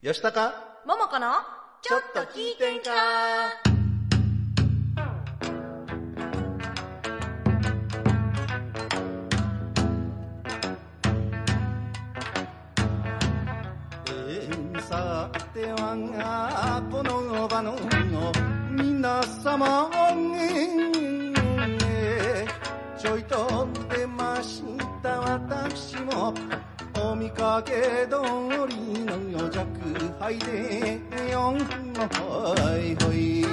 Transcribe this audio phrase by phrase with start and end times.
[0.00, 1.26] よしたかももこの
[1.82, 2.84] ちょっと聞いてんか
[14.06, 17.74] えーさてはこの場の
[18.70, 19.90] 皆様
[20.36, 22.48] えー
[22.96, 24.62] ちょいと出まし
[25.02, 26.28] た私も。
[26.30, 26.34] お
[27.18, 27.72] 見かけ
[28.08, 28.20] 通
[28.68, 29.66] りの弱
[30.20, 31.00] 敗で
[31.32, 33.44] よんほいほい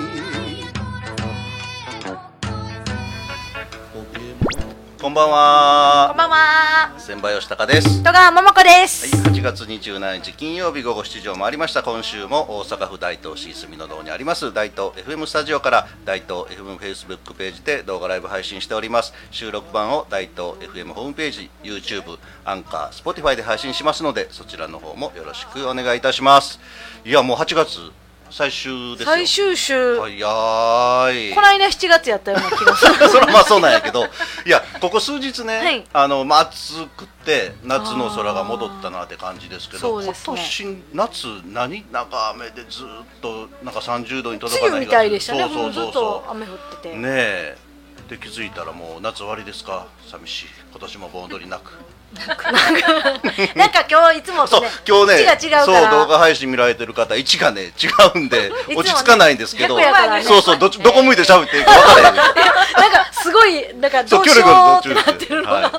[5.01, 6.07] こんばんは。
[6.09, 6.93] こんばんは。
[6.99, 8.03] 千葉吉高です。
[8.03, 11.83] 戸川ももこです、はい、8月27日金曜日午後7時を回りました。
[11.83, 14.51] 今週も大阪府大東市住の堂にあります。
[14.51, 19.13] 大東 FM スタジオから大東 FM フェイスブックページで動画ライブ配信しております。
[19.29, 26.59] 収録版を大東 FM ホームページ YouTube アンカー Spotify で配信しますのでそちらの方もよろしくお願いいたします。
[27.05, 27.91] いやもう8月
[28.29, 29.05] 最終ですよ。
[29.05, 31.33] 最終週、早い。
[31.33, 32.93] この間7月やったような気がする。
[33.09, 34.05] それはまあそうなんやけど。
[34.45, 35.85] いやここ数日ね、はい。
[35.93, 40.05] あのまあ暑くて夏の空が戻ったなって感じですけどね。
[40.05, 41.85] 今年夏何？
[41.91, 42.87] 長雨でずっ
[43.21, 45.41] となんか30度に届かない梅雨みたいでしたね。
[45.43, 47.57] そうそうもうずっとそうそ雨降ってて、うねえ。
[48.09, 49.87] で気づいたらもう夏終わりですか？
[50.11, 50.45] 寂しい。
[50.71, 51.71] 今年も盆踊りなく
[53.55, 55.81] なんか今日いつもそう今日ね位置が違うから。
[55.81, 59.85] そう動画配信見られてる方位置がね違うんで 落ち着かないんですけど、ね
[60.23, 62.15] そうそうどっちどこ向いて喋っていいか分からへん。
[62.15, 62.25] なん
[62.91, 65.71] かすごいなんかそうどうしようってなってるのが、はい、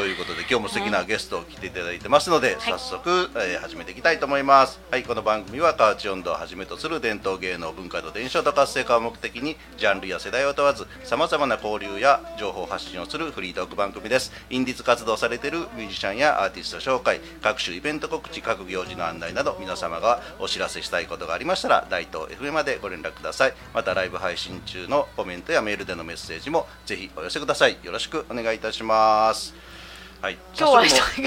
[0.00, 4.80] ということで今日も素敵なゲストを来ていただいてますので、早速、えー始めていきたいと思います。
[4.90, 14.32] はいこの番組は河内音頭をはじめとする伝統芸能文化の伝承と活性化を目的にジャンルや世代を問わずさまざまな交流や情報発信をするフリートーク番組です。
[14.48, 23.52] インディーズ活動されているミュージシャンやアーティスト紹介各種イベント告知各行事の案内など皆様がお知らせしたいことがありましたら大東 FM までご連絡ください。
[23.74, 27.76] またライブ配信中のコメントやメールでのメッセージもぜひお寄せください。
[27.82, 29.52] よろしくお願いいたします
[30.20, 30.36] はい。
[30.58, 31.22] 今日は一息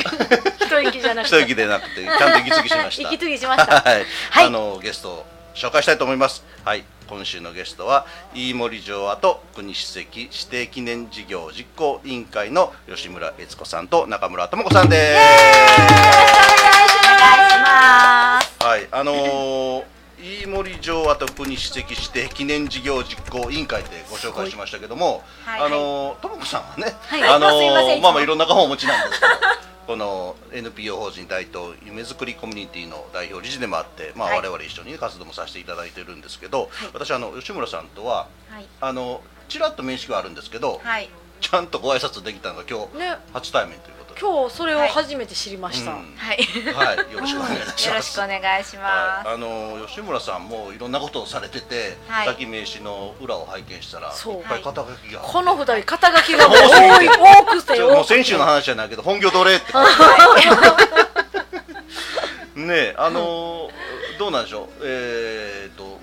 [0.65, 3.09] 一息じゃなく一て息でなくてちゃんと息継ぎしました。
[3.09, 3.81] 息継ぎしました。
[3.81, 4.45] はい、はい。
[4.45, 6.43] あのゲストを紹介したいと思います。
[6.63, 6.83] はい。
[7.09, 8.05] 今週のゲストは
[8.35, 15.21] 飯森城跡国史跡指定記念事業実行委員会の吉村悦子さんと中村智子さんです。
[15.21, 15.79] お
[16.59, 18.63] 願いします。
[18.63, 18.87] はい。
[18.91, 19.92] あのー
[20.23, 27.23] 飯森城跡国史跡指定記念事業実行委員会でご紹介しましたけども、はいあのー智子さんはね、はい。
[27.23, 29.33] あのまあまあいろんな顔をお持ちなんですけど
[29.85, 34.37] この NPO 法人大東夢づくりコミュニティの代表理事でもあって、まあ、はい。
[34.37, 38.65] 我々一緒に活動もさせていただいてるんですけど、私あの吉村さんとははい。
[38.79, 41.09] あのちらっと面識はあるんですけど、はい
[41.43, 43.17] ちゃんとご挨拶できたのが今日ね。
[43.33, 46.15] 初対面ということで、今日それを初めて知りました、うん。
[46.15, 46.37] はい。
[46.73, 48.15] はい、よろしくお願いいたしよろします。
[48.21, 49.27] くお願いします。
[49.27, 52.25] はい、あの吉村さんもいろんなことをされてて、はい。
[52.27, 54.35] さっき名刺の裏を拝見したら、そう。
[54.35, 55.19] いっぱい肩書きが。
[55.19, 57.79] この二人肩書きが 多い多くて。
[57.81, 59.73] も多くてう先週の話じゃないけど本業どれって。
[62.55, 63.69] ねえあの
[64.19, 64.83] どうなんでしょう。
[64.83, 65.99] えー、と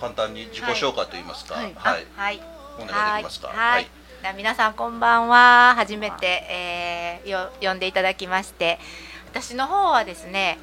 [0.00, 1.74] 簡単に自己紹介と言いますか、はい。
[1.76, 2.57] はい、あはい。
[2.78, 3.48] お願いできますか。
[3.48, 3.90] はい。
[4.36, 5.74] 皆さんこんばんは。
[5.76, 8.78] 初めて、えー、よ呼んでいただきまして、
[9.30, 10.58] 私の方はですね、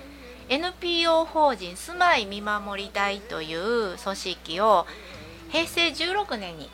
[0.49, 4.85] NPO 法人住まい見守り隊という組織を
[5.49, 6.69] 平成16年に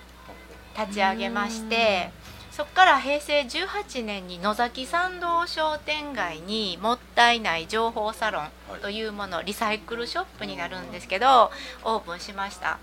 [0.78, 2.12] 立ち上げまして。
[2.52, 8.50] そこから平成18年に野崎参道商店街にもったいない情報サロン
[8.82, 11.50] というもの、リサイクルショップになるんですけど
[11.86, 12.78] オープンしました。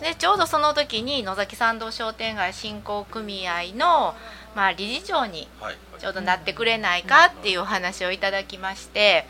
[0.00, 4.14] でちょうどその時に野崎参道商店街振興組合の、
[4.54, 9.26] まあ、理事長にはい、ちょうどなってくれないかっていうお話をいただきまして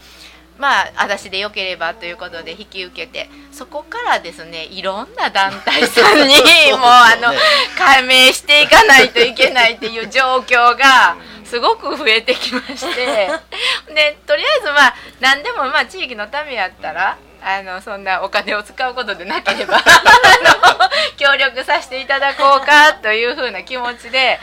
[0.60, 3.28] まあ私でよければということで引き受けて。
[3.60, 6.34] そこからですねいろんな団体さんに
[6.72, 7.34] もうあの
[7.76, 13.28] 加盟していかないといけないっていう状況がすごく増えてきまして。
[13.92, 24.40] でとりあえずまあ何でもまあ地域のためやったらあのそんなお金を使うことでなければ あの協力させていただこうかというふうな気持ちで。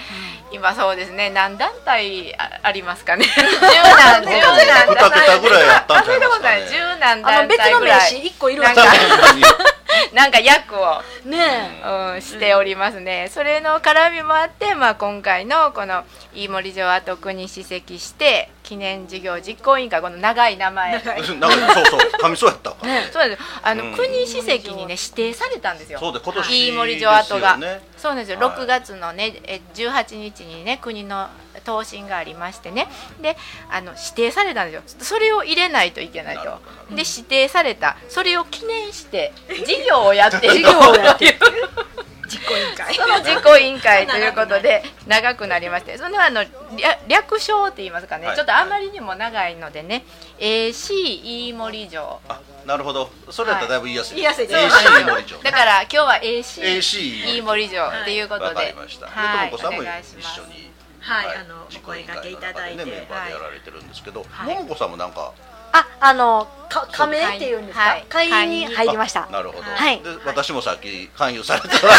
[0.51, 1.29] 今そうですね。
[1.29, 3.25] 何団体あありますかね。
[3.25, 4.87] 十何十何。
[4.87, 9.76] 二桁ぐらいあったんじゃないですかねあの団別の名刺一個いるんか確
[10.13, 11.01] なんか役を。
[11.25, 11.81] ね
[12.13, 16.03] うん、しておりますね、それの絡みもあって、まあ、今回のこの
[16.33, 20.99] 飯森城跡国史跡して記念事業実行委員会この長い名前。
[21.01, 21.37] そうそう。
[21.37, 22.87] 噛みそうやったから。
[22.87, 23.95] ね そうですあの、うん。
[23.95, 25.99] 国史跡にね指定されたんですよ。
[25.99, 27.57] そうで今年飯森城跡が。
[27.97, 31.27] そうなんですよ、はい6月のねえ18日にね国の
[31.67, 32.87] 答申がありましてね。
[33.21, 33.35] で
[33.69, 35.03] あの指定されたんですよ。
[35.03, 36.43] それを入れないといけないと。
[36.95, 37.97] で指定された。
[38.07, 39.33] それを記念して
[39.65, 41.37] 事業をやって事業をやって
[42.27, 42.95] 実行 委員会。
[42.95, 45.97] その実行委員会ということで長くなりまして。
[45.97, 46.45] それはあの
[46.77, 48.35] 略略称って言いますかね、はい。
[48.35, 50.05] ちょっとあまりにも長いのでね。
[50.39, 52.21] AC 飯森城。
[52.29, 53.09] あなるほど。
[53.29, 59.51] それやったらだいぶ言いやすい、言いやすい AC 森町だから今日は AC AC 飯森城っていうことわかでりました、はい。
[59.51, 60.76] でともこさんもお一願いします緒に
[61.07, 64.55] はいあの実お声掛けいただいてねメンバーでやられてるんですけど、はい。
[64.55, 65.33] ももこさんもなんか
[65.73, 69.27] ああのか加盟っていうんですか、はい会員に入りました。
[69.27, 70.01] あなるほど、はい。
[70.01, 71.93] で私もさっき勧誘されてた、そして。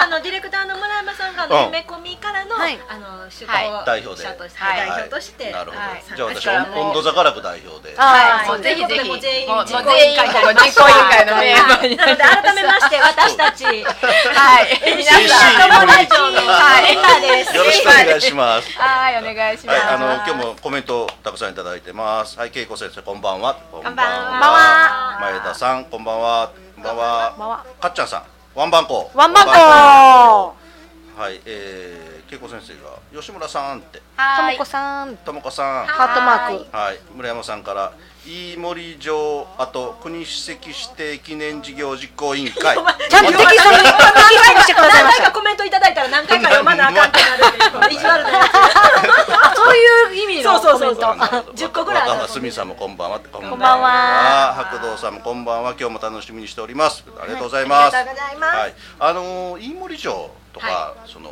[0.00, 1.64] あのディレクターの村山さんがあのうん。
[1.66, 2.78] 夢込みからの、はい。
[2.88, 3.66] あの首はい。
[3.66, 4.28] 都代表で。
[4.28, 4.76] 者として、はい。
[4.76, 7.94] 代表として、なるほど、はいじゃあ私だからもう温度座楽代表で。
[7.98, 17.56] あはい、ーもうぜひぜひ、もう全員もう全員ここ実行委員会のメンバーになので改めまして私たちはい、皆さん、森友達はいメンバーです。
[17.56, 18.70] よろしくお願いします。
[18.78, 19.78] はい、お願いします。
[19.78, 22.15] はい、あの今日もコメントたくさんいただいてます。
[22.16, 23.54] はい、恵子先生こんばんは。
[23.70, 26.50] こんばんは前田さんこんばんは。
[26.74, 27.30] こんばんは。
[27.32, 28.24] こんばんはかっちゃんさ
[28.56, 29.10] ん、ワンバンコ。
[29.12, 34.54] ワンバンコはい、えー、恵子先生が吉村さんって、とはい。
[34.54, 35.16] もこ、さん。
[35.18, 35.86] ともこさん。
[35.86, 36.76] ハートマーク。
[36.76, 37.92] はい、村山さんから
[38.26, 42.76] 飯森城あと国史跡指定記念事業実行委員会。
[42.76, 45.22] ちゃんと適当に適当にしてくださいました。
[45.22, 47.70] 何回かコメントいただいたら何回か読まなあかんってなるっていう。
[47.70, 50.96] この意地悪なやあそういう意味のそうそうそう。
[50.96, 51.16] コメント。
[51.16, 53.20] なるほど10個ぐらいあるすみさんもこんばんは。
[53.20, 54.54] こんんばんは。
[54.72, 55.76] 白道さんもこんばんは。
[55.78, 57.04] 今日も楽しみにしております。
[57.20, 57.96] ありがとうございます。
[57.96, 58.56] ありがとうございます。
[58.56, 61.30] はい、あのー飯森城とか、はその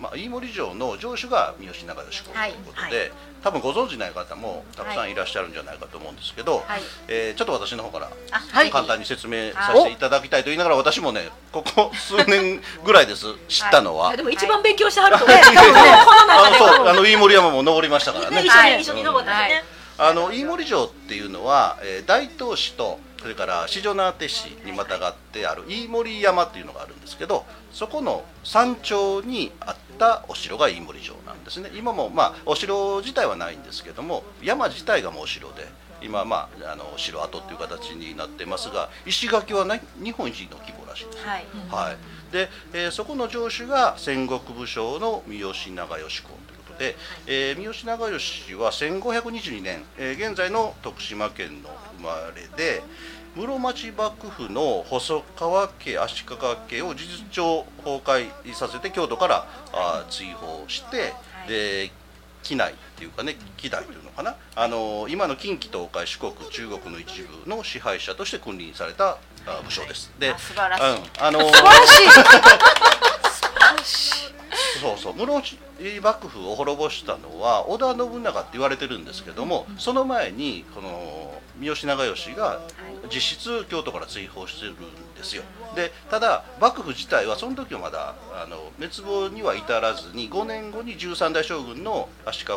[0.00, 3.12] まあ飯森城の城主が三好長慶公とはいいうことで、
[3.42, 8.10] 多分ご存知ない方もたくさんいらっしゃるんじゃないかと思うんですけど、はいえーちょっと私の方から
[8.50, 8.70] はい。
[8.70, 13.26] 簡単に説明させていただきたいと言いながら私もねここ数年ぐらいです。
[13.48, 14.12] 知ったのは。
[14.12, 18.36] つでも一番勉強してはると思う、ね あのあの飯森山も登りましたからね。
[18.36, 19.64] ね一緒はいに登ったしね、
[19.98, 31.70] あの飯森城っていうのは、えー大東市とそれから四女名手市にまたがってある飯森山っていうのがあるんですけどそこの山頂にあったお城が飯森城なんですね。
[31.74, 35.68] 今もまあお城自体はないんですけども山自体がもうお城で
[36.02, 41.26] 今まああの城跡っていう形になってますが石垣はない日本一の規模らしいです。
[41.26, 46.39] はい、はい、で、えーそこの城主が戦国武将の三好長慶公
[46.80, 46.96] で、
[47.26, 51.68] えー三好長慶は1522年、えー現在の徳島県の
[51.98, 52.82] 生まれで
[53.36, 56.36] 室町幕府の細川家足利
[56.68, 61.12] 家を事実上崩壊させて京都から、あー追放して、
[61.46, 61.92] で
[62.42, 64.34] 畿内っていうかね畿内というのかな。
[64.56, 70.10] あの今の近畿東海四国中国の一部の支配者として君臨されたあ武将です。
[70.18, 70.96] であ素晴らしい。
[70.96, 74.39] うん、あの素晴らしい素晴らしい
[74.78, 75.14] そうそう。
[75.14, 75.58] 室町
[76.02, 82.60] 幕府を滅ぼしたのは織田信長って言われてるんですけども、その前にこの三好長慶が
[83.12, 84.76] 実質京都から追放してるん
[85.14, 85.42] ですよ。
[85.74, 92.52] でただ幕府自体はその時はまだあの滅亡には至らずに5年後に13代将軍の足利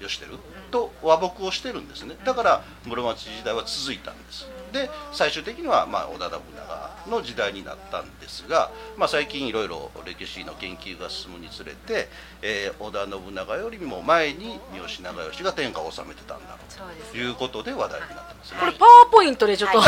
[0.00, 0.38] 義輝
[0.70, 2.16] と和睦をしてるんですね。
[2.24, 12.08] だから室町時代は続いたんですで最終的にはまあ織田信長の時代になったんですが、まあ、最近いろいろ歴史の研究が進むにつれて、
[12.42, 16.58] えー織田信長よりも前に三好長慶が天下を治めてたんだ
[17.10, 18.58] ということで話題になってますね。
[18.60, 19.84] これパワーポイントでちょっと、な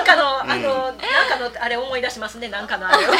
[0.00, 0.96] んかの、あの、なん。
[0.98, 1.06] か
[1.42, 3.12] の、あれ思い出しますね、なんかのあれを。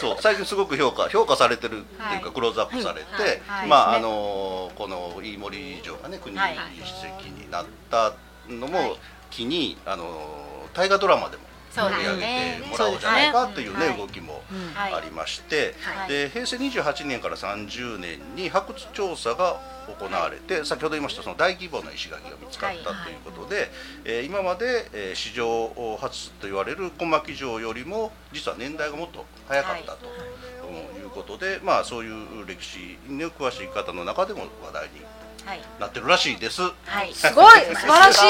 [0.00, 2.20] そう最近すごく評価評価されてるっていうか、はい。
[2.20, 3.60] クローズアップされて、はい。
[3.60, 3.68] はい。
[3.68, 8.12] まああはいのこの飯森城がね国史はい跡になった
[8.48, 8.96] のも
[9.30, 12.22] 機に、あの大河ドラマでもそう取り上げ
[12.62, 14.42] てもらおうじゃないかっていうねはい動きも
[14.76, 16.08] ありまして、はい。
[16.08, 19.60] で平成28年から30年に発掘調査が
[19.92, 23.70] 行われて、先ほど言いましたその大規模な石垣が見つかったはいということで、
[24.04, 30.54] えー今まで、えー史上初と言われる小牧城よりも実は年代がもっと早かったと、うん
[31.04, 35.04] いうことで、まあ、そういう歴史に詳しい方の中でも話題に
[35.44, 36.62] はいなってるらしいです。
[36.62, 37.12] はい。
[37.12, 37.60] すごい。
[37.76, 38.20] 素晴らしい。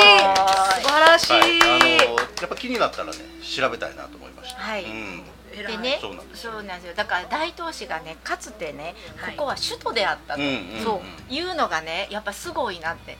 [0.83, 4.61] 素晴らしい、はい、あのやっぱ気になったらね調べたいなと思いました。
[4.61, 4.85] はい。
[4.85, 5.23] うん
[5.63, 5.99] でね。
[6.35, 6.95] そうなんですよ。
[6.95, 9.37] だから大東市がねかつてねはい。
[9.37, 10.41] ここは首都であったと、
[10.83, 13.17] そういうのがねやっぱすごいなって。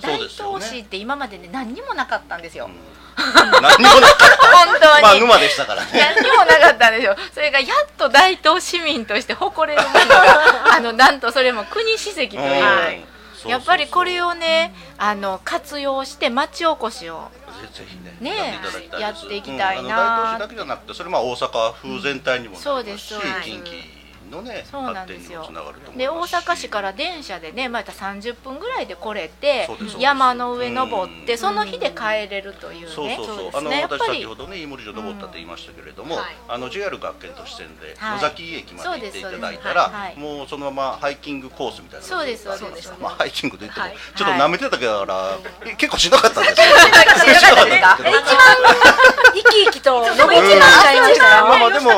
[0.00, 2.74] 大東市って今までね何にもなかったんですよ、うん。
[3.60, 4.56] 何にもなかった。
[4.56, 5.90] 本当に、まあ沼でしたからね。
[5.92, 7.16] 何にもなかったんですよ。
[7.34, 13.04] それがやっと大東市民として誇れるものが あのなんとそれも国史跡という
[13.48, 17.30] やっぱりこれをねあの活用して町おこしを
[17.72, 18.60] ぜひねね
[18.98, 23.99] やっていきたいなうん大都市だけじゃなくてそれまあ大阪風全体にもなりそうますし、近畿
[24.30, 25.48] のねそうなん発展にですよ
[25.96, 29.68] で大阪市から電車でねまた30分ぐらいで来れて
[29.98, 31.38] 山の上登ってうん。
[31.38, 33.36] その日で帰れるというねそうそうそう。
[33.44, 36.24] ですあの私先ほどね飯森城登ったって言いましたけれども、はい。
[36.48, 38.14] あの JR 学研都市線ではい。
[38.16, 40.16] 野崎駅まで行っていただいたら、はい。
[40.16, 42.90] もうそのままハイキングコースみたいなそうですそうです。
[43.00, 43.96] ままあハイキングと言っても、はい。
[44.14, 46.66] ちょっと舐めてたから、え結構しんどかったんですよ。
[46.78, 48.90] しんどかったですかしんどかったんですけど
[49.32, 51.90] 生き生きと登ってらっしゃいまあまあでも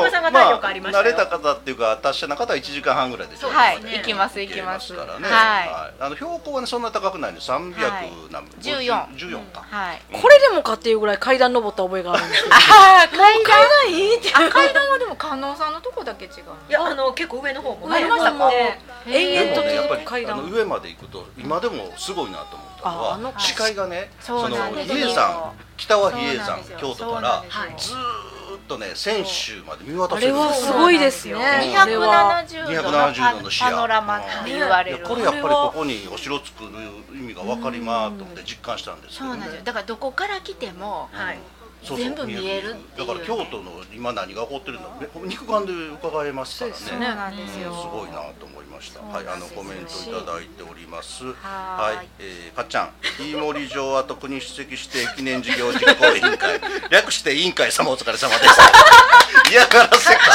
[0.91, 3.83] 慣れた方っていうか達者な方は1時間半ぐらいでそうはい。
[3.83, 3.97] ね。
[3.97, 4.93] 行きます行きます。
[4.93, 5.27] からね。
[5.27, 8.11] はあの標高はねそんな高くないんで300はい。
[8.31, 9.65] 何14 14か。
[9.69, 10.01] はい。
[10.11, 16.31] これでもかっていうぐらい階段登った覚えがあるんですけど ああ階段階段いいってあ階段はでも観音さんのとこだけ違う。
[16.69, 18.81] いやあの結構上の方もありましたかね。
[19.05, 27.43] 延々とでもねやっぱり上まで行くと今でもすごいなと思ったのああのは視界がねその比叡山北は比叡山京都から
[27.77, 28.42] ずーっと
[28.77, 30.33] ね泉州まで見渡あせる。
[30.33, 31.37] んですよれはすごいですよ。
[31.37, 31.43] うん。
[31.43, 33.69] あれは270度の270度の視野。
[33.71, 34.97] パノラマって言われる。
[34.97, 36.69] いやこれやっぱりここにお城作る
[37.17, 39.35] 意味が分かりまーと思って実感したんですけどね。
[39.35, 39.63] そうなんですよ。
[39.63, 41.39] だからどこから来てもはい
[41.83, 46.77] そうそう全部見えるっていだから京都の今何が起こってるのね肉眼で伺えますからね。
[46.77, 47.73] そうなんですよ。
[47.73, 49.01] すごいなと思いました。
[49.01, 51.25] はい、あのコメントいただいております。
[51.25, 58.59] ははいい、えー、かっちゃん、飯盛城跡国出席して記念事業実行委員会、 略して委員会様お疲れ様です。
[59.51, 60.21] 嫌がらせか。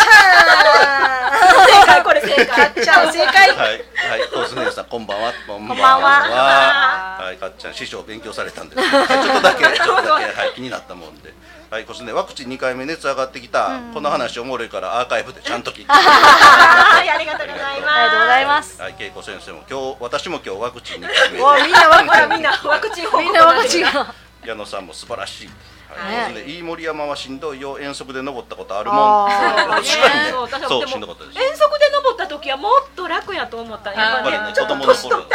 [2.20, 5.32] 正解これ正解じゃあ正解はい、はい、コスネさん、こんばんは。
[5.46, 8.82] こんばんははい、かっちゃん、師匠勉強されたんです。
[8.82, 11.32] はい、ちょっとだけ、 ちょっとだけ、はい、気になったもんで。
[11.70, 15.92] はい、コスネ、ワクチン2回目熱上がってきた、この話おもろいからアーカイブでちゃんと聞 いて。
[15.92, 25.50] はいありがとうございますありがとうございますはい、恵子先生も今日私も今日ワクチン2回目わみんなワほらクみんなワクチンみんなワクチンが矢野さんも素晴らしい。
[25.98, 26.44] はい、ね。
[26.46, 27.78] 飯森山はしんどいよ。
[27.78, 29.28] 遠足で登ったことあるもん。
[29.28, 31.38] 確かにねそう私もそうでもしんどかったです。
[31.38, 35.24] 遠足で登った時はもっと楽やと思ったやっぱりね子供の頃。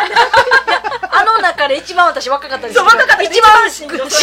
[1.11, 2.79] あの中で一番私若かったです。
[2.79, 3.23] そう若かった。
[3.23, 4.09] 一番しんどいそう。
[4.09, 4.17] そ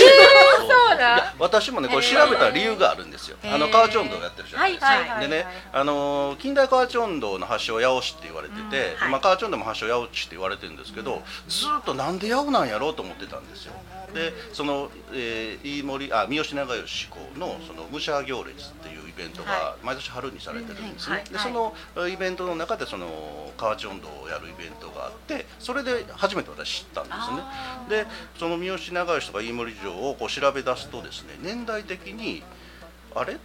[0.95, 3.37] うだ私もねこれ調べた理由があるんですよ。
[3.45, 4.87] あの河内音頭をやってるじゃないですか。
[4.87, 5.21] はいはいはい。
[5.21, 9.11] でね、あのー近代河内音頭の発祥は八尾市って言われてて、はい。
[9.11, 13.73] まあ河内音頭も発祥八尾市って言われてるんですけど、ずーっとなんで八尾なんやろうと思ってたんですよ。
[14.15, 21.17] で、その、えー、飯森あ三好長吉公のその武者行列っていうイベントがは毎年春にされてるんですね。
[21.17, 21.25] はい。
[21.25, 21.75] でその
[22.09, 27.13] イベントの中でその河内音頭をやるイベントがあって、それで初めて私知ったんで
[27.89, 28.05] すね。
[28.05, 28.07] で
[28.39, 32.43] その三好長吉とか飯森城をこう調べ出すとですね年代的に
[33.15, 33.37] あれ？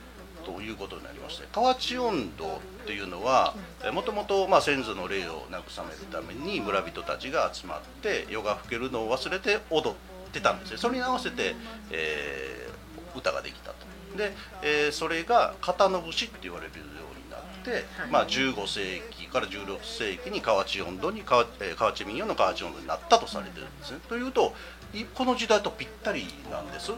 [0.45, 3.55] ということになりまして河内音頭っていうのは
[3.91, 11.55] もともと先祖の霊を慰めるために村人たちが集まって夜が更けるのを忘れて踊ってたんですねそれに合わせて、
[11.91, 12.75] えー
[13.17, 13.75] 歌ができたと。
[14.17, 23.99] で、えーそれが型の節って言われるようになって、まあ、15世紀から16世紀に河内音頭に河内,、えー河内民謡の河内音頭になったとされてるんですね。
[24.09, 24.53] というと
[24.93, 26.91] いこの時代とぴったりなんです。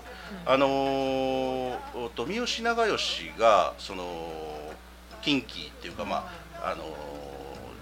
[0.48, 4.74] あのーおと三好長吉がその
[5.22, 6.28] 近畿っていうかま
[6.64, 6.88] ああのー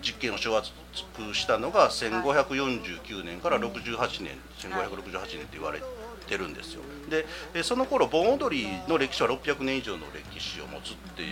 [0.02, 4.38] 実験を掌握したのが1549年から68年、
[4.70, 5.82] 1568年って言われ
[6.28, 6.82] てるんですよ。
[7.10, 11.26] でえその頃盆踊りの歴史は600年以上の歴史を持つってい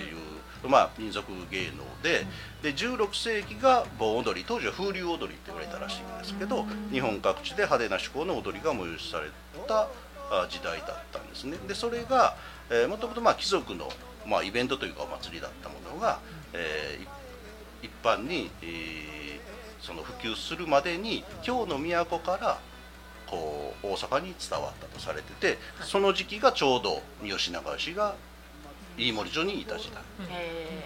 [0.64, 2.26] う、まあ、民族芸能で
[2.62, 9.30] で16世紀が盆踊り当時は風流踊りって言われたらしいんですけど日本各地で派手な趣向の踊りが催しされ
[9.68, 9.88] た
[10.32, 11.58] あ時代だったんですね。
[11.68, 12.36] でそれが
[12.90, 13.90] もともと貴族の、
[14.26, 16.20] まあ、イベントというかお祭りだったものが、
[16.54, 17.24] えー
[17.84, 19.24] 一般に、えー
[19.84, 22.58] その普及するまでに京の都から
[23.34, 28.16] こう大阪に伝わったとされててその時期がちょうど三好長吉が
[28.96, 30.04] 飯森城にいた時代。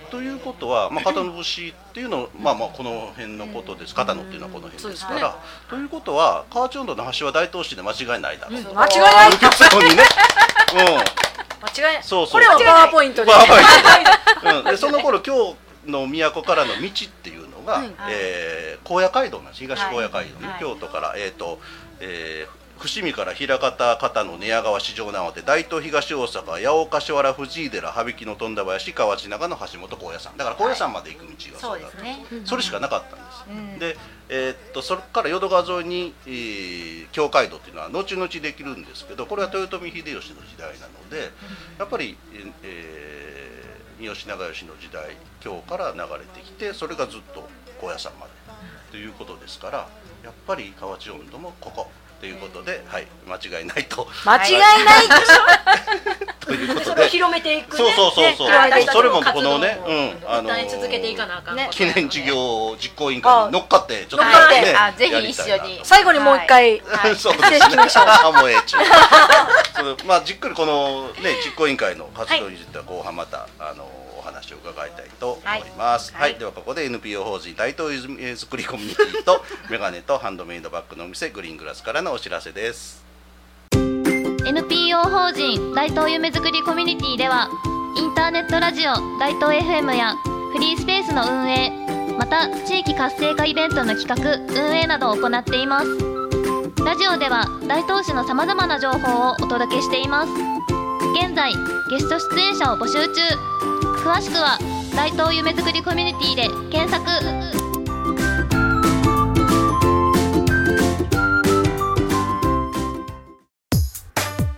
[0.09, 3.93] ということは、まあ、片野節っていうのまあまあこの辺のことです。
[3.93, 5.37] 片野っていうのはこの辺ですから、
[5.69, 8.63] ということは河内音頭の発祥は大東市で間違いないだろう。
[8.63, 8.79] と。
[8.79, 9.31] 間違いない。
[9.51, 10.03] そうにね、
[10.71, 12.31] うん、間違いないそうそう。
[12.31, 13.31] これはパワーポイントで。
[13.31, 19.59] まあまあうん、でその頃京の都からの道っていうのが、はいえー高野街道なんです。
[19.59, 20.59] 東高野街道ね、はい。
[20.61, 21.59] 京都から、えーと
[21.99, 32.03] えー伏見から枚方片野寝屋川四条直手大東東大阪八尾柏原藤井寺羽曳の富田林河内長の橋本高野山だから高野山まで行く道がそそううだと、です。
[32.03, 32.17] ね。
[32.45, 33.97] それしかなかったんです、うんで、
[34.29, 41.31] えーっとそれから淀川沿いに、えー京街道っていうのは後々できるんですけどこれは豊臣秀吉の時代なので、
[41.79, 42.15] やっぱり、
[42.61, 43.67] えー
[43.99, 47.49] 三好長慶の時代京から流れてきてそれがずっと
[47.81, 48.31] 高野山まで
[48.91, 49.87] ということですから
[50.23, 51.87] やっぱり河内温度もここ
[52.19, 54.07] ということで、はい間違いないと。
[54.25, 55.29] 間違いないでし
[56.47, 57.09] ということで。
[57.09, 57.77] 広めていくね。
[57.77, 61.67] そうそうそうそう、それもこのね、うん、あの続けていかなあかんね。
[61.71, 67.15] 記念事業実行委員会に乗っかってちょっとねあぜひ一緒に最後にもう一回、はい。
[67.17, 68.05] そう失礼しましょう。
[68.07, 68.81] あもうええちゅう。
[69.75, 74.06] そのまあじっくりこのね実行委員会の活動については後半またあのお
[74.47, 75.43] 話を伺いたいと思い
[75.77, 76.13] ます。
[76.13, 83.03] はい、ではここで NPO 法人大東泉作りコミュニティと メガネとハンドメイドバッグのお店グリーングラスからのお知らせです。
[83.73, 87.49] NPO 法人大東夢作りコミュニティでは
[87.97, 90.15] インターネットラジオ大東 FM や
[90.53, 91.69] フリースペースの運営
[92.17, 95.87] また地域活性化イベントの企画運営などを行っています。
[96.85, 100.31] ラジオでは大東市のさまざまな情報をお届けしています。
[101.19, 101.51] 現在
[101.89, 103.21] ゲスト出演者を募集中
[104.07, 104.57] 詳しくは
[104.95, 107.05] 大東夢作りコミュニティで検索。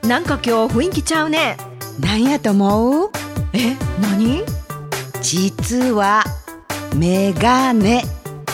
[0.07, 1.57] なんか今日雰囲気ちゃうね。
[1.99, 3.09] なんやと思う？
[3.53, 4.43] え何？
[5.23, 6.23] 実は
[6.95, 8.03] メガネ。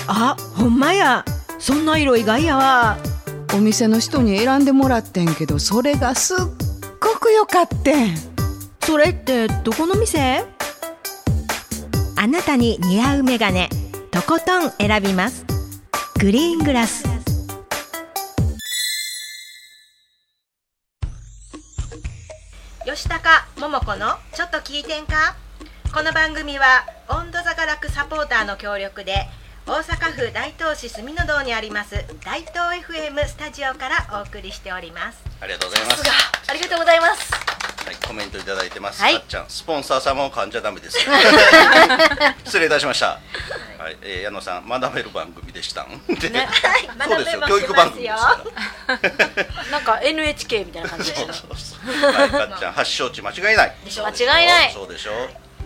[0.07, 1.25] あほんまや。
[1.59, 2.97] そんな色意外やわ。
[3.53, 6.37] お店の人に選んでもらってんけどそれがすっ
[7.01, 8.15] ごく良かってん。
[8.81, 10.54] それってどこの店？
[12.25, 13.69] あなたに似合うメガネ
[14.09, 15.45] とことん選びます。
[16.19, 17.03] グリーングラス。
[22.83, 23.29] 吉高
[23.59, 25.35] 桃子のちょっと聞いてんか？
[25.93, 29.27] この番組は温度座が楽サポーターの協力で
[29.67, 31.93] 大阪府大東市住の堂にあります
[32.25, 35.23] 大東 FM スタジオからお送りしております。
[35.41, 36.03] ありがとうございます。
[36.49, 37.44] ありがとうございます
[37.85, 39.01] はい、コメントいただいてます。
[39.01, 39.13] はい。
[39.15, 40.97] かっちゃん、スポンサー様を噛んじゃダメです。
[42.45, 43.19] 失礼いたしました。
[43.77, 46.01] はい、えー、矢野さん、学べる番組でしたん？
[46.19, 46.47] で、ね
[47.07, 48.43] そうですよ、教育番組ですか
[48.87, 49.63] ら。
[49.71, 51.33] なんか NHK みたいな感じでした。
[51.33, 52.11] そうそう。
[52.11, 53.75] はい、かっちゃん、 発祥地間違いない。
[53.85, 54.71] 間違いない。
[54.73, 55.11] そうでしょ。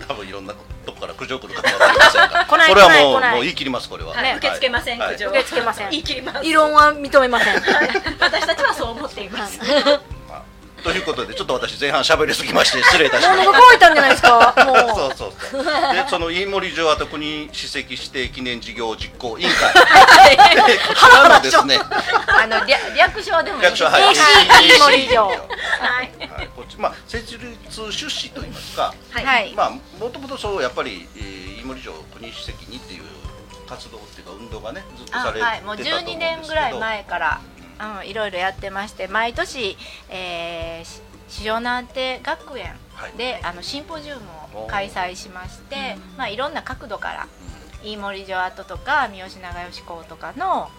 [0.08, 0.54] 多分いろんな
[0.86, 5.16] とこから苦情来るかもわかりませんが 来ないこれはもうもう言い切りますこれは、はい受け付けませんはい。
[5.16, 5.90] 苦情受け付けません。
[5.90, 6.40] 言い切ります。
[6.44, 7.56] 異論は認めません。
[8.20, 9.60] 私たちはそう思っています。
[9.62, 10.02] まあ
[10.84, 13.46] ということでちょっと私前半喋りすぎまして失礼いたしました。
[13.46, 14.54] 喉が渇いたんじゃないですか？
[14.66, 14.76] もう。
[14.96, 15.64] そうそうそう。
[15.94, 19.74] で その飯森城跡国史跡指定記念事業実行委員会。
[19.74, 21.80] こちらのですね。
[22.28, 23.62] あの略略称でもいい。
[23.62, 24.16] です略称ははい
[24.68, 25.38] 飯森城はい。
[25.38, 26.50] はい。
[26.56, 28.94] こっちまあ設立出資といいますか。
[29.12, 33.04] はい、まあもともとそうやっぱり、えー、飯森城国史跡にっていう
[33.68, 36.12] 活動っていうか運動がねずっとあされてたはい、もうと思うんですけど。
[36.14, 37.40] 12年ぐらい前から、
[37.80, 39.78] うん、いろいろやってまして毎年、
[40.10, 43.14] えー、し市場南亭学園はい。
[43.18, 47.28] で、あのシンポジウムを開催しまして、まあ、いろんな角度から
[47.82, 50.70] 飯森城跡とか三好長慶公とかの,、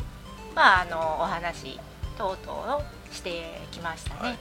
[0.55, 1.81] まあ、あのお話
[2.19, 4.21] 等々をしてきましたね。
[4.21, 4.31] はい。
[4.31, 4.39] はい。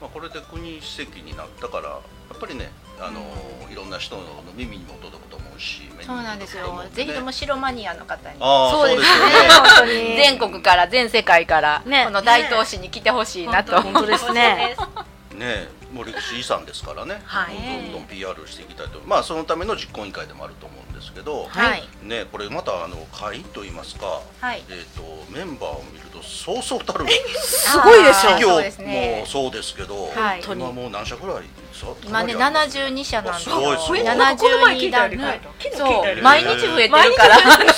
[0.00, 1.98] まあ、これで国史跡になったからや
[2.34, 3.20] っぱりねあの、
[3.70, 4.22] いろんな人の
[4.56, 6.82] 耳にも届くと思うしそうなんですよ。
[6.92, 8.36] ぜひとも城マニアの方に。
[8.40, 12.04] ああそうですよね本当に全国から全世界から、ね。
[12.04, 14.76] この大東市に来てほしいなと、本当ですね。
[15.34, 17.56] ねもう歴史遺産ですからね、はい。
[17.82, 19.00] どんどん PR していきたいと。
[19.04, 21.82] まあそのための実行委員会でもあると思うんですけど、はい。
[22.02, 24.62] ねこれまたあの会員といいますか、はい。
[24.70, 27.04] えっ、とメンバーを見るとそうそうたる
[27.44, 28.30] すごいでしょ。
[28.30, 29.18] 企業そうですね。
[29.20, 30.40] もそうですけど、はい。
[30.42, 31.44] 今もう何社ぐらい
[32.06, 33.76] 今ねかなりある72社なんですよ。
[33.76, 34.38] すごいこの前聞
[34.78, 36.22] 72いたより段階昨日聞いたそう。
[36.22, 37.38] 毎日増えてるから。
[37.38, 37.70] 昨日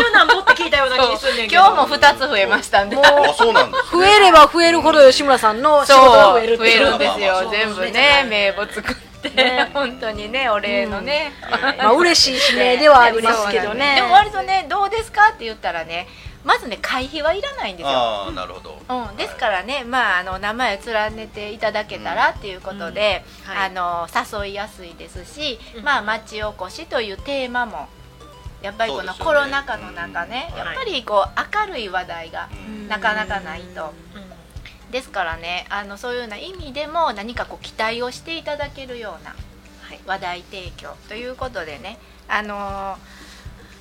[0.00, 1.62] 60何本って聞いたような気にすんねんけど。
[1.62, 2.96] 今日も2つ増えましたんで。
[3.02, 7.32] 増えれば増えるほど吉村さんの仕事が増えるっていう増えるんですよ。
[7.32, 8.96] まあ全部ね名簿作
[9.28, 9.64] って。
[9.72, 11.32] 本当にねお礼のね。
[11.78, 13.96] まあ 嬉しい指名ではありますけどね。
[13.96, 16.06] でも割とねどうですかって言ったらね
[16.44, 17.90] まずね会費はいらないんですよ。
[17.90, 23.54] ああなるほど、うん、ですからね、まあ、あの名前を連ねていただけたらっていうことで、うん。
[23.54, 23.70] はい。
[23.70, 24.08] あの
[24.42, 27.88] 誘いやすいですし、まあ、町おこしというテーマも
[28.60, 30.58] やっぱりこのコロナ禍の中ね、うん。
[30.58, 32.88] やっぱりこう明るい話題がうん。
[32.88, 33.94] なかなかないと。
[34.94, 39.34] ですからねあのそういうような意味でも何かこう期待をしていただけるような
[40.06, 43.23] 話題提供ということでねあのー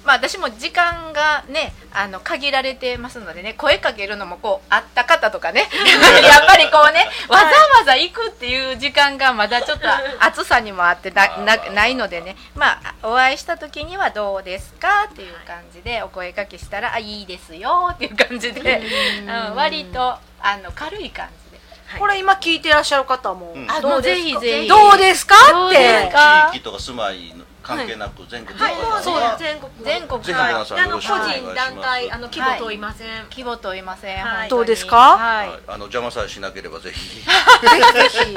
[0.06, 5.62] まあ私も時間がねあの限られてますのでね声かけるのもこうあった方とかね
[6.24, 7.50] やっぱりこうねわざわ
[7.86, 9.88] ざ行くっていう時間がまだちょっと
[10.20, 12.36] 暑さにもあってななないのでね。
[12.56, 18.82] まあお会いした時にはどうですかっていう感じでお声かけしたらあいいですよっていう感じで、
[19.50, 21.60] うん、割とあの軽い感じで。
[22.00, 23.70] これ今聞いてらっしゃる方もうん。
[23.70, 24.34] あどうですか？
[24.34, 24.68] もうぜひぜひ。
[24.68, 25.36] どうですか？
[25.68, 26.12] って。
[26.54, 30.54] 地域とか住まい関係なく全国のはい、もう全国ぜひはい。
[30.54, 31.56] 皆さんであの個よろしくお願いし人ます。
[31.56, 33.08] 団体あの規模問いません。
[33.32, 34.26] 規模問いません、はい。
[34.26, 35.60] 本当にどうですかはい、はい。
[35.68, 37.22] あの邪魔さえしなければぜひ。
[37.22, 37.30] ぜ
[38.10, 38.36] ひ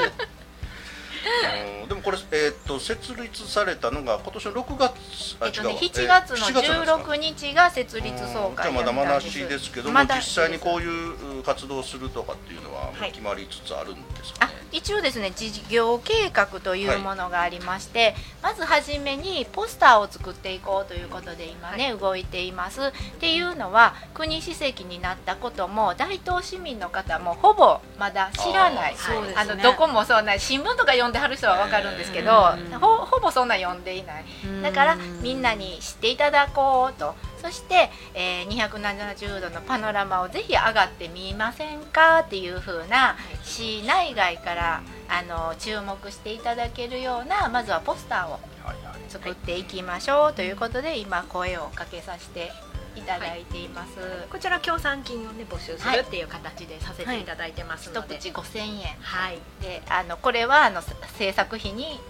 [1.83, 6.23] うんでもこれ、えー、と設立されたのが今年の6月あえっとね、違うわ。
[6.23, 13.11] 7月のえー7月なんですか？16日が設立総会じゃあまだまなしですけども、まだ実際にこういう活動をするとかっていうのははい。
[13.11, 13.97] 決まりつつあるん
[14.29, 14.55] ですかあね。
[14.73, 22.81] 一応ですね事業計画というものがありまして、まずはじめにポスターを作っていこうということで今ね、動いています。
[22.81, 28.95] っていうのは国史跡になったことも大東市民の方もほぼまだ知らない。
[28.95, 29.35] あね。
[29.37, 30.41] あのどこもそうない。
[30.41, 32.33] 新聞とか読んではる人は分かるんですけど、
[32.81, 34.25] ほほぼそんな読んでいない。
[34.63, 42.21] だからみんなに知っていただこうとそして、えー270度のパノラマをぜひ上がってみませんか？
[42.21, 48.41] っていう風な市内外からあの注目していただけるようなまずはポスターをはい
[48.85, 48.97] はい。
[49.09, 50.33] 作っていきましょう。
[50.33, 52.51] ということで今声をかけさせて
[52.97, 53.93] いただいています、
[54.31, 58.97] こちら協賛金をね募集するっていう形でさせていただいてます一ので、口5000円。
[59.01, 60.81] はい、であのこれはあの
[61.19, 62.01] 制作費に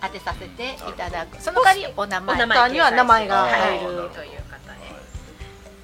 [0.00, 1.40] 当てさせていただく。
[1.40, 4.70] その代わりお名前お名前ポスには名前が入るはいという方で。
[4.70, 4.76] は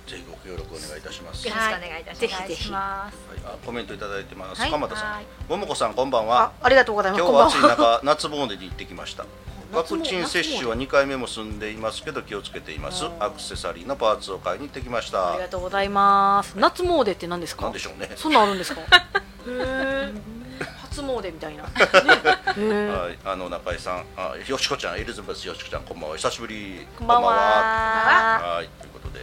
[0.07, 0.11] い。
[0.11, 1.01] ぜひご協力お願い。
[1.01, 1.47] いたします。
[1.49, 2.43] よはいろしくお願いいたしぜます。
[2.43, 2.71] ひぜひ。
[2.71, 4.61] ますあコメントいただいてます。
[4.61, 4.71] はい。
[4.71, 5.13] 鎌田さん。
[5.15, 6.53] はい、ももこさんこんばんは。
[6.61, 6.67] あ。
[6.67, 7.21] ありがとうございます。
[7.23, 9.25] 今日は暑い中夏詣に行ってきました。
[9.73, 13.07] ワクチン接種は2回目も済んでいますけど気をつけています。
[13.19, 15.31] アクセサリーのパーツを買いに行ってきました。
[15.33, 15.41] あり。
[15.41, 16.53] がとうございます。
[16.59, 17.63] 夏詣って何ですか？
[17.63, 18.11] なんでしょうね。
[18.15, 18.81] そんなんあるんですか？
[18.85, 18.85] へ
[19.49, 20.13] え
[20.65, 26.87] 初詣みたいな、はい、あの中井さん、あ、よしこちゃん、エリザベスよしこちゃん、こんばんは、久しぶり。
[26.99, 27.31] こんばんは。
[27.33, 28.63] は。
[28.63, 29.21] い、ということで。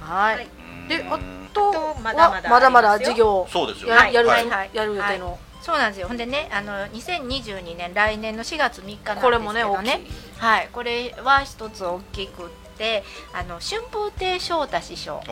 [0.00, 0.48] はい、はい
[0.88, 1.18] であ
[1.54, 3.46] ととまはだまだまだまだ授業。
[3.50, 3.90] そうですよ。
[3.90, 4.48] ややる、はい。
[4.48, 4.70] はい。
[4.72, 6.08] やる予定の、そうなんですよ。
[6.08, 9.20] ほんでねあの2022年来年の4月3日なんですけどね。
[9.22, 10.02] これもね
[10.38, 10.68] はい。
[10.72, 15.22] これは一つ大きくってあの春風亭昇太師匠。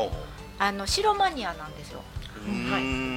[0.59, 2.03] あの白マニアなんですよ、
[2.37, 3.12] うーん。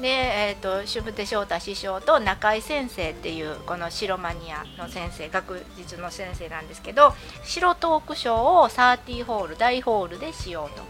[0.00, 10.82] で、えー、と春風亭昇太師匠と中井先生っていうこの白マニアの先生学術の先生なんですけど白トークショーを30ホール大ホールでしようと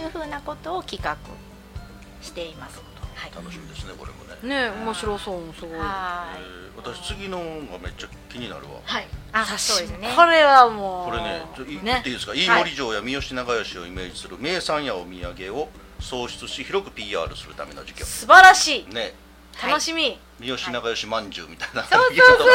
[0.00, 0.04] い。
[0.04, 1.16] うふうなことを企画
[2.20, 2.80] しています。
[3.14, 3.32] はい。
[3.34, 4.70] 楽しみですね、これもね。
[4.70, 5.78] ね面白そうすごい。
[5.78, 6.40] はい。
[6.40, 7.44] えー私次のが
[7.78, 8.80] めっちゃ気になるわ。
[8.84, 10.12] はい、あそうですね。
[10.16, 15.68] これはもうこれね、ちょい言ねっていいですか、飯盛城や三好長吉をイメージする名産やお土産を
[16.02, 18.04] 創出し広く PR するための授業。
[18.04, 18.94] 素晴らしい。
[18.94, 19.14] ね、
[19.62, 21.82] 楽しみ、三好長吉まんじゅうみたいな。
[21.84, 22.48] そうそうそう。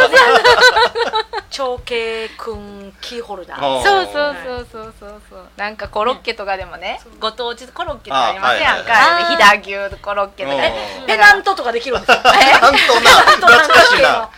[1.50, 3.84] 長慶くんキーホルダー。
[3.84, 5.50] そうそうそうそうそうそう。
[5.56, 8.94] なんかコロッケとかでもね、ご当地コロッケってありますやんか、
[9.30, 10.58] 飛騨牛コロッケとか
[11.08, 12.32] ペナントとかできるんですよな
[12.70, 14.30] んとな、懐かしいな。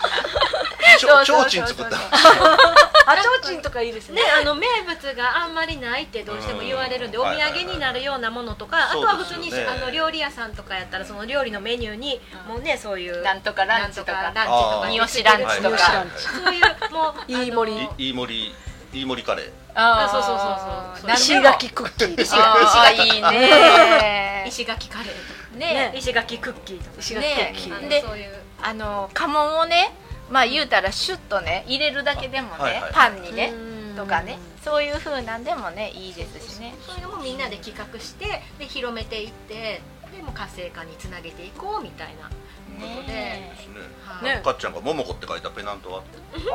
[0.99, 1.65] ち ょそう提そうそう。
[1.65, 2.88] そう灯作った。
[3.11, 4.21] あちょうちんとかいいですね。
[4.21, 14.13] ね、あの名物があんまりないってどうしても言われるんで、うんお土産になるようなものとか、あとは普通に、あの料理屋さんとかやったらその料理のメニューに、もうねそういうなんとかランチとか。
[14.13, 14.87] なんとかランチとか。
[14.87, 18.05] 三好ランチとか、そういうもういい盛り。
[18.07, 19.51] いい盛り、いい盛りカレー。
[19.75, 20.11] あー。
[20.11, 21.15] そうそうそうそう。
[21.15, 24.45] 石も垣クッキーですよあーいいね。
[24.49, 25.13] 石垣カレーと
[25.53, 25.57] か。
[25.57, 25.93] ね。
[25.95, 26.95] 石垣クッキーとか。
[26.99, 27.87] 石垣クッキー。
[27.87, 29.93] でそういうあの家紋をね
[30.29, 32.91] まあ言うたらシュッとね入れるだけでもね、はいはい。
[32.93, 33.95] パンにねうん。
[33.95, 36.75] とかねそういう風なんでもねいいですしね。
[36.85, 39.81] そういうのもみんなで企画してで広めていって
[40.15, 43.75] でもう活性化につなげていこうみたいなことで、ねですね。
[44.05, 44.35] はい。
[44.37, 44.41] ね。
[44.43, 46.03] かっちゃんが桃子って書いたペナントは？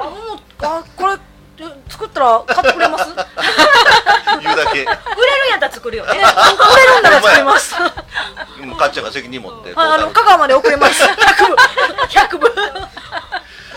[0.01, 1.15] あもうあこれ
[1.57, 3.11] え作ったら買ってくれます？
[3.13, 3.25] 売れ
[4.43, 4.83] 言うだけ。
[4.83, 6.13] 売れるんやったら作るよね。
[6.19, 7.75] るんなら作ります。
[7.75, 7.93] は
[8.65, 9.71] もうかっちゃんが責任持って。
[9.71, 11.05] いあの香川まで送れます。
[11.05, 11.57] 100部。
[12.09, 12.61] 100部で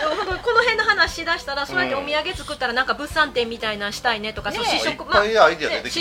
[0.06, 5.34] も本当にこの辺の話しだしたらそうやってお土産作ったらなんか物産展みたいなのしたいねとか、そうね試食ますもんね。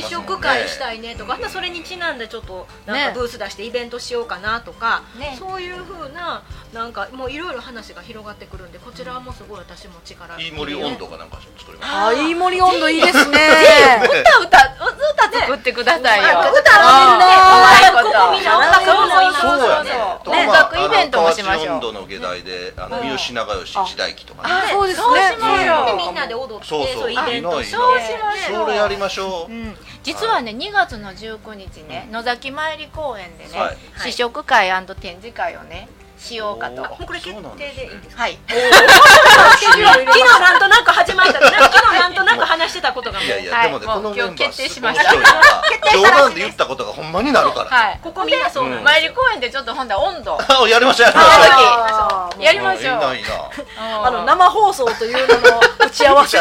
[0.08, 2.18] 食会したいねとか、あとそれにちなん。
[2.18, 5.36] でちょっとなんかブース出してイベントしようかなとか、ね。
[5.38, 11.90] そういう風ななんかもういろいろ話が広がってくるんでこちらはもうすごい私も力いい盛り温度かなんか作ります。
[11.92, 13.40] あいい盛り温度いいですね。
[14.10, 14.58] 歌歌
[15.28, 16.64] 歌作ってくださいよ、あ歌う
[17.20, 18.32] まいこと。
[18.32, 19.92] みんな音楽も今そうやね。
[20.26, 21.76] 音楽イベントもしましょう。
[21.76, 24.54] 温度の下題で、あの三好長吉一代記とかね。
[24.54, 25.86] あそうですそうねしましょう。
[25.86, 27.76] でみんなで踊ってそうそうイベントして。
[27.76, 28.66] いいなそうしましょう。
[28.66, 29.52] それやりましょう。
[29.52, 33.78] うん、実はね、2月の19日ね、野崎参り公園でね、はい。
[34.00, 35.88] 試食会展示会をね、
[36.18, 36.84] しようかと。
[36.84, 38.24] これ決定でいいんですか？
[38.24, 38.38] はい。
[38.48, 39.84] 昨 日
[40.42, 41.34] なんとなく始まった。
[41.40, 43.68] 昨日なんとなく話してたことがもういやいや、はい。
[43.68, 45.12] でもね、このメン決定しました。
[45.94, 48.00] 冗談番で言ったことがほんまになるから、はい。
[48.04, 50.38] ここみんなそう参り公園でちょっとほんだら温度。
[50.42, 51.28] あやりましょうやりましょう。
[51.30, 52.96] あーやりましょう。
[52.96, 53.30] うんいいないいな。
[54.06, 56.40] あの生放送というのの打ち合わせ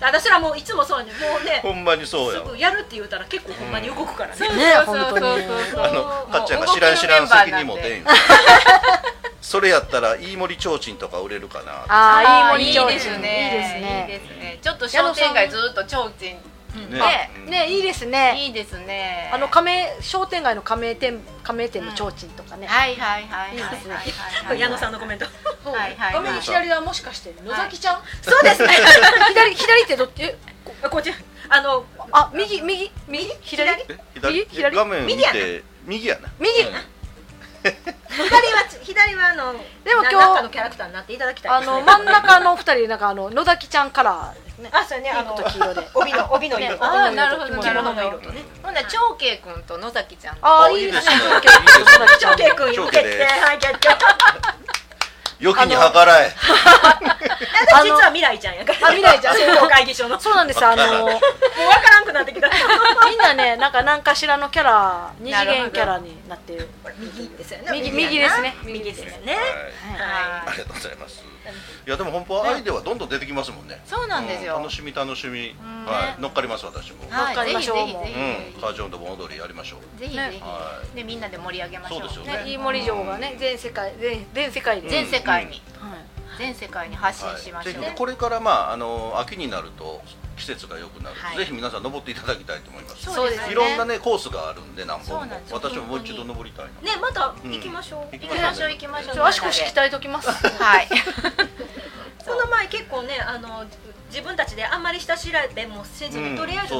[0.00, 5.26] 私らもういつもそうねもうねほんまにそうやすぐやるって言うたら結構ほんまに動くからね、ね本当に。
[5.76, 8.04] あのかっちゃんが知らん知らん責任持てん。
[9.40, 13.52] それやったら飯盛り提灯とか売れるかなああいいいい盛りですね。
[13.54, 14.58] いいですいいねですね。
[14.60, 16.36] ちょっと商店街ずっと提灯
[16.86, 17.30] ね。
[17.46, 18.36] ねいいですね。
[18.38, 19.30] いいですね。
[19.32, 23.54] あの加盟商店街の加盟店加盟店の提灯とかね、はいはいはいはい。
[23.54, 23.94] いいですね。
[23.94, 25.24] はいはい矢野さんのコメント。
[25.24, 26.14] はいはい。
[26.14, 26.40] 画面はい。
[26.40, 28.72] 左はもしかして野崎ちゃん、そうですね。
[29.28, 30.22] 左左ってどっち？
[30.22, 31.12] えここっち。
[31.48, 33.30] あのあ右右右？
[33.42, 33.70] 左？
[33.70, 33.76] え
[34.14, 34.34] 左？
[34.34, 34.46] 右？
[34.50, 34.76] 左？
[34.76, 36.28] 画面見右やて右やな。
[36.38, 36.62] 右。
[36.62, 36.98] うん。
[37.62, 39.52] 左は左はあの
[39.84, 44.70] でも今日な中のキャラクターになっていただきたいあの真ん中の二人なんかあの野崎ちゃんカラーね。
[44.72, 45.88] あそうねピンクと黄色で。
[45.94, 46.70] 帯の帯の色。
[46.70, 46.76] ね。
[46.80, 47.94] あーなるほど着物なるほど。
[47.94, 48.42] の色とね。
[48.62, 50.34] ほんなら長慶君と野崎ちゃん。
[50.34, 51.14] あああいいですね。
[51.14, 51.98] いいですね。
[51.98, 53.88] 野崎ちゃん長慶君はい決定
[55.40, 56.34] 良きに計らえ。
[57.72, 58.88] あの実は未来ちゃんやから。
[58.88, 59.36] あ未来ちゃん。
[59.36, 60.18] 先行会議所の。
[60.18, 60.64] そうなんです。
[60.64, 62.50] あのもう分からんくなってきた。
[63.08, 66.68] みんなねなんか何かしらのキャラ二次元キャラになってる。
[66.98, 67.70] 右ですよね。
[67.72, 68.56] 右右ですね。
[68.64, 69.36] 右ですよね。
[69.36, 70.00] はい。
[70.00, 71.22] はありがとうございます
[71.86, 73.80] いやでも本当はアイデアはどんどん出てきますもんね。
[73.86, 74.58] そうなんですよ。
[74.58, 75.48] 楽しみ楽しみ。
[75.48, 76.20] んはい。
[76.20, 77.04] 乗っかります私も。
[77.10, 78.60] 乗っかりましょうぜひぜひぜうん。
[78.60, 79.80] カージョンと盆踊りやりましょう。
[80.02, 80.40] ひぜひぜひ。
[80.40, 82.00] はでみんなで盛り上げましょう。
[82.00, 82.44] そうですよね。
[82.44, 84.88] 飯盛城がね全世界全全世界で。
[84.88, 85.62] 全世界に。
[85.78, 90.00] はい全世界に発信しましょうひこれからまああの秋になると
[90.36, 91.36] 季節が良くなるはい。
[91.36, 93.12] ぜひ皆さん登っていただきたいと思います。
[93.12, 93.52] そうですね。
[93.52, 95.20] いろんなねコースがあるんで何本も。
[95.22, 95.50] そうなんです。
[95.50, 96.92] よ私ももう一度登りたいな。
[96.92, 98.14] ねまた行きましょう。
[98.14, 98.16] う。
[98.16, 99.26] ん行きましょう行きましょう。
[99.26, 100.30] 足腰鍛えときます。
[100.30, 100.88] はい。
[102.24, 103.64] この前結構ねあの
[104.10, 106.36] 自分たちであんまり下調べもせずに、うん。
[106.36, 106.74] とりあえず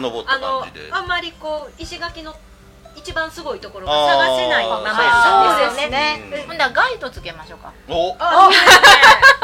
[0.00, 0.90] 登ったあで。
[0.90, 2.34] あんまりこう石垣の
[3.00, 6.22] 一番すごいところが探せないままやったんですよね。
[6.32, 6.46] うん。
[6.48, 7.72] ほんならガイドつけましょうか。
[7.88, 8.16] お。
[8.18, 8.50] あ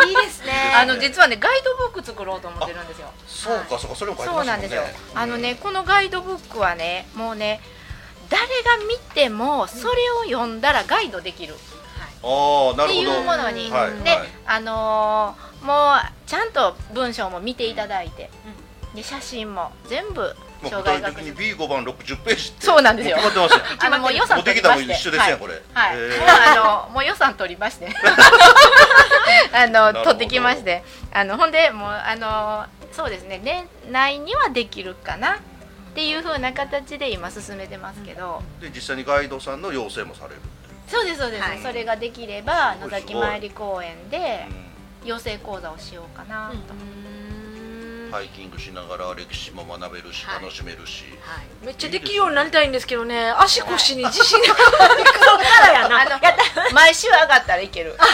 [0.06, 0.52] いいですね。
[0.76, 3.08] あの実はねガイドブック作ろうと思ってるんですよ。
[3.26, 4.82] そうかそうかそれも書いてそうなんですよ。
[5.14, 7.60] あのねこのガイドブックはねもうね
[8.28, 11.54] 誰が見てもそれを読んだらガイドできる。
[12.22, 12.84] ああなるほど。
[12.84, 14.28] っていうものに、で、はいはい。
[14.46, 18.30] あのーもうちゃんと文章も見ていただいて、
[18.94, 20.36] で写真も全部
[20.70, 22.66] もう具障体的に害学習 B5 番60ページって。
[22.66, 23.16] そうなんですよ。
[23.16, 23.64] 決まってますよ。
[23.80, 24.60] あのもう予算取りまして。
[24.60, 25.54] きたもん一緒ですやんこれ。
[25.74, 25.96] はい、
[26.54, 27.88] あのもう予算取りまして。
[29.52, 30.82] あの取ってきまして。
[31.12, 33.40] あのほんでもうあのそうですね。
[33.42, 35.36] 年内にはできるかな。
[35.96, 40.42] っていう風な形で今進めてますけど、で実際にガイドさんの要請もされる
[40.86, 41.58] そうですそうです、はい。
[41.62, 44.46] それができれば野崎参り公園で
[45.06, 47.05] 養成講座をしようかなと、ん
[48.10, 50.42] ハイキングしながら歴史も学べるしはい。
[50.42, 51.04] 楽しめるし。
[51.62, 53.30] めっちゃできるようになりたいんですけどね。
[53.38, 54.54] 足腰に自信が。
[55.56, 56.00] からやな。
[56.02, 56.10] あの
[56.72, 57.96] 毎週上がったらいける。
[57.98, 58.08] そう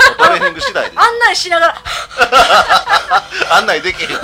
[0.00, 1.82] そうトレーニング次第です案内しながら。
[3.56, 4.16] 案内できる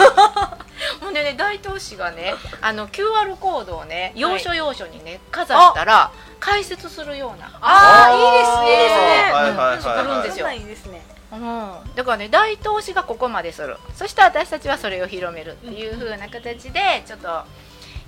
[1.01, 7.51] ほんでね大東市がねあの QR コードをね要所要所にねかざしたら解説するような。
[7.61, 8.73] ああいいですね。
[8.73, 9.69] いいですねはいはいはい。
[9.69, 10.51] はい作るんですよ。
[10.51, 13.77] いいですねうん、だからね大東市がここまでする。
[13.95, 17.45] そして私たちはそれを広めるっていう風な形でちょっと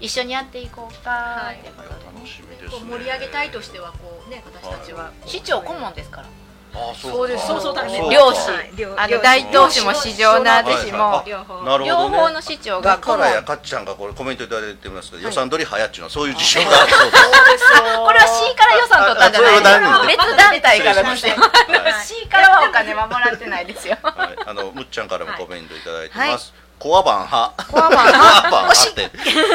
[0.01, 1.57] 一緒にやっていこうかはい。
[1.57, 2.69] っていうことで、楽しみですね。
[2.71, 5.13] こう盛り上げたいとしてはこうね私たちは。
[5.27, 6.27] 市長顧問ですから。
[6.27, 6.31] あ
[6.73, 7.47] そうそうです。
[7.47, 8.51] かそうそうだねそうか漁師。
[8.51, 8.73] はい。
[8.77, 10.99] 漁あの大東市も市場の私も。
[10.99, 11.87] はいはい。
[11.87, 16.93] 両方の市長だが顧問からやかっちゃんがこれコメントいただいてますけど、予算取り早っちゅうのはそういう事情がある。
[16.93, 17.13] そうで
[17.59, 17.65] す。
[17.73, 21.35] これは市から予算取ったんじゃないですああそれは別団体からですよ。
[21.37, 22.07] はい。
[22.07, 23.99] 市からはお金はもらってないですよ。
[24.03, 26.55] はい、あのむっちゃんからもコメントいただいてます。
[26.79, 27.65] コアバン派。
[27.71, 29.11] コアバンコアバン派って。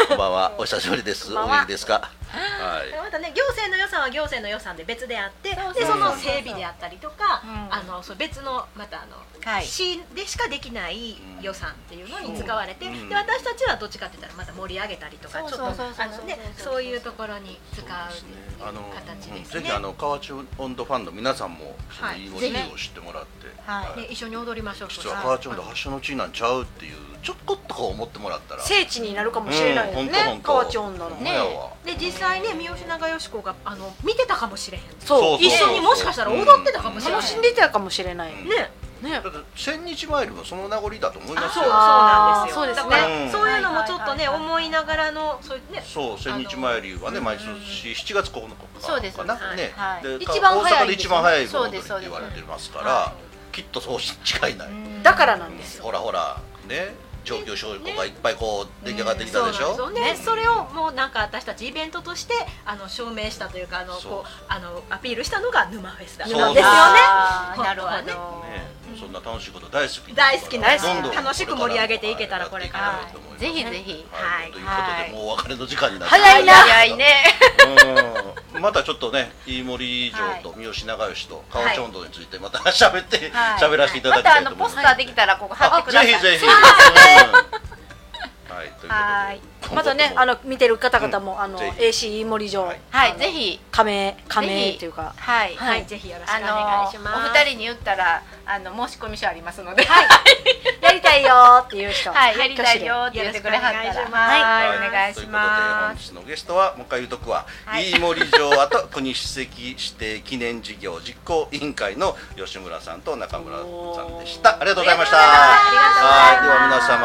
[0.08, 0.51] こんばんは。
[0.58, 1.34] お久しぶりです。
[1.34, 2.12] お元気ですか？
[2.28, 2.92] はい。
[2.98, 7.74] またね行政の予算は行政の予算で別であってそうそうでその整備であったりとか、うん。
[7.74, 9.66] あのそう別のまたあの、はい。
[9.66, 13.10] 市でしかできない予算っていうのに使われて、うん。
[13.10, 15.88] で私たちはどっちかって言ったらまた盛り上げたりとかそうちょっとそう。
[15.88, 19.38] そうそうあのねそういうところに使うっていうあの、形ですね。
[19.40, 19.44] うん。
[19.46, 22.24] ぜひあの河内温度ファンの皆さんもそのはい。
[22.24, 24.02] いい文字を知ってもらって、はい。
[24.02, 28.62] ね一緒に踊りましょう実は河内温度発祥の地なんちゃうっていうちょっこっとこう思ってもらったら。
[28.62, 34.84] 聖地になるかもしれないですうんね河内女のほんまやわで実際ね三好長佳子があの見てたかもしれへん。
[35.00, 38.34] そう一緒にもしかしたら踊ってたかもしれない、楽しんでたかもしれない。
[38.34, 38.69] うんね。
[39.02, 39.12] ね。
[39.12, 41.73] だって千日マイルもその名残だと思いますそうそうよ。
[41.73, 42.65] なんですよ。
[42.65, 42.89] そうですね。
[42.89, 43.32] だからうん。
[43.32, 47.47] そういうのもちょっとね、はいはいはい思いながらのそうねそう千日マイルはね毎年
[47.89, 49.17] 7月9日そうです。
[49.23, 49.23] ね
[49.76, 50.04] はい。
[50.04, 53.13] で一番早い大阪で一番早い盆踊りってそうです言われてますかはら
[53.52, 54.69] きっとそうし違いない。
[55.04, 55.84] だからなんですよ。
[55.84, 60.16] ほらほらね上級証拠がいっぱいこう出来上がってきたでしょ、そうなんね。
[60.16, 62.34] それをもうなんか私たちイベントとして
[62.66, 63.68] あの証明したという。
[63.68, 66.26] かあのこうあのアピールしたのが沼フェスだ。
[66.26, 67.63] ったんですよね。
[67.63, 72.84] なるほど、ねそんな楽しいこと大好き大好きなどんどん楽しく盛り上げていけたらこれから。
[72.86, 73.42] やっていけたらと思います。
[73.42, 74.06] ぜひぜひ。
[74.12, 76.54] はい、ということはいでもうお別れの時間になって早いな。
[76.54, 77.24] 早いね。
[78.56, 78.62] うん。
[78.62, 83.60] またちょっとね飯森城と三好長吉と川町温度についてまた喋ってはい。
[83.60, 84.76] 喋らせていただまたあのきたいと思います。
[84.76, 86.08] ポスターできたらここ貼ってください。
[86.08, 86.46] ぜひぜひ。
[86.46, 86.52] う ん
[87.17, 88.93] はいということで。
[88.93, 89.41] はい。
[89.75, 91.84] またねあの見てる方々も、あのぜひ。
[92.21, 92.80] AC 森城、はい。
[92.89, 93.60] はいあのぜひ。
[93.71, 95.13] 加盟加盟というか。
[95.17, 95.86] はい、はい。
[95.86, 97.30] ぜひよろしくあお願いしのます。
[97.30, 99.84] お二人に言ったらあの申し込み書ありますので、
[100.88, 102.12] やりたいよーっていう人。
[102.12, 104.32] はい、やりたいよって言ってくれはったら、よろしくお願いします。
[104.32, 105.47] はい、お願いしというます。
[105.47, 115.21] ことで本日のゲストはもう一回言うとくわ、はい飯森城跡国史跡指定記念事業実行委員会の吉村さんと中村さんでしたありがとうございましたあ
[115.71, 115.97] りがと
[116.50, 117.00] うございますは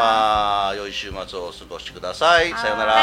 [0.75, 2.93] いでは皆様良い週末をお過ごしくださいさようなら